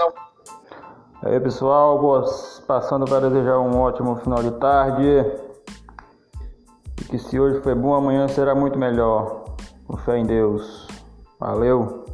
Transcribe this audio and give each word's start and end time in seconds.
E 0.00 1.26
Aí 1.26 1.38
pessoal, 1.40 1.98
boas, 1.98 2.62
passando 2.66 3.04
para 3.04 3.28
desejar 3.28 3.58
um 3.58 3.78
ótimo 3.78 4.16
final 4.16 4.42
de 4.42 4.50
tarde. 4.52 5.04
E 7.00 7.04
que 7.04 7.18
se 7.18 7.38
hoje 7.38 7.60
foi 7.60 7.74
bom, 7.74 7.92
amanhã 7.92 8.26
será 8.26 8.54
muito 8.54 8.78
melhor. 8.78 9.44
Com 9.86 9.98
fé 9.98 10.16
em 10.16 10.24
Deus. 10.24 10.88
Valeu! 11.38 12.06